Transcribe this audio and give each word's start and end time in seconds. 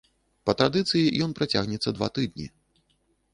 Па 0.49 0.53
традыцыі 0.61 1.13
ён 1.25 1.35
працягнецца 1.41 1.93
два 1.99 2.07
тыдні. 2.17 2.47